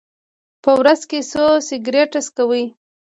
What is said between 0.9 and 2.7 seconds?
کې څو سګرټه څکوئ؟